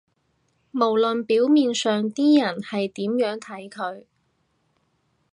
[0.71, 4.05] 無論表面上啲人係點樣睇佢